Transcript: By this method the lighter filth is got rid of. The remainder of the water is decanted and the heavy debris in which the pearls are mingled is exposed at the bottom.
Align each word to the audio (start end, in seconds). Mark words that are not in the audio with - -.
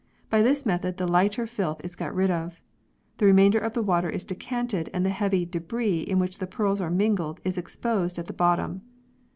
By 0.31 0.41
this 0.41 0.65
method 0.65 0.97
the 0.97 1.07
lighter 1.07 1.45
filth 1.45 1.85
is 1.85 1.95
got 1.95 2.15
rid 2.15 2.31
of. 2.31 2.59
The 3.17 3.27
remainder 3.27 3.59
of 3.59 3.73
the 3.73 3.83
water 3.83 4.09
is 4.09 4.25
decanted 4.25 4.89
and 4.95 5.05
the 5.05 5.11
heavy 5.11 5.45
debris 5.45 5.99
in 6.01 6.17
which 6.17 6.39
the 6.39 6.47
pearls 6.47 6.81
are 6.81 6.89
mingled 6.89 7.39
is 7.45 7.55
exposed 7.59 8.17
at 8.17 8.25
the 8.25 8.33
bottom. 8.33 8.81